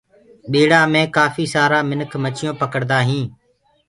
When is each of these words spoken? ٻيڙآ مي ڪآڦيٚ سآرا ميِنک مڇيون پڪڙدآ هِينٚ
ٻيڙآ 0.51 0.79
مي 0.91 1.03
ڪآڦيٚ 1.15 1.51
سآرا 1.53 1.79
ميِنک 1.89 2.11
مڇيون 2.23 2.55
پڪڙدآ 2.61 2.99
هِينٚ 3.07 3.27